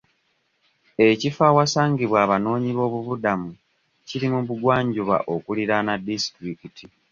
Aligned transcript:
Ekifo 1.09 1.41
awasangibwa 1.51 2.17
abanoonyiboobubudamu 2.25 3.49
kiri 4.07 4.27
mu 4.33 4.39
bugwanjuba 4.47 5.15
okuliraana 5.33 5.93
disitulikiti. 6.05 6.85